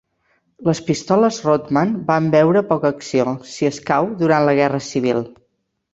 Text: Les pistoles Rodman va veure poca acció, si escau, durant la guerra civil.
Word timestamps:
Les 0.69 0.79
pistoles 0.87 1.37
Rodman 1.47 1.93
va 2.09 2.17
veure 2.37 2.65
poca 2.71 2.93
acció, 2.97 3.37
si 3.53 3.69
escau, 3.73 4.11
durant 4.23 4.49
la 4.51 4.57
guerra 4.63 4.85
civil. 4.87 5.23